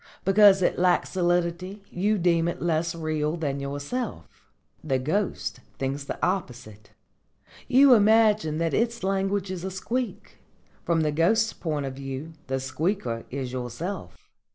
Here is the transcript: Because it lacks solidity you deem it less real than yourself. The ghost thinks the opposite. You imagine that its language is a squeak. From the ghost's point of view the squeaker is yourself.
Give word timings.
Because 0.25 0.63
it 0.63 0.79
lacks 0.79 1.11
solidity 1.11 1.83
you 1.91 2.17
deem 2.17 2.47
it 2.47 2.59
less 2.59 2.95
real 2.95 3.37
than 3.37 3.59
yourself. 3.59 4.27
The 4.83 4.97
ghost 4.97 5.59
thinks 5.77 6.05
the 6.05 6.17
opposite. 6.25 6.89
You 7.67 7.93
imagine 7.93 8.57
that 8.57 8.73
its 8.73 9.03
language 9.03 9.51
is 9.51 9.63
a 9.63 9.69
squeak. 9.69 10.39
From 10.83 11.01
the 11.01 11.11
ghost's 11.11 11.53
point 11.53 11.85
of 11.85 11.93
view 11.93 12.33
the 12.47 12.59
squeaker 12.59 13.25
is 13.29 13.51
yourself. 13.53 14.17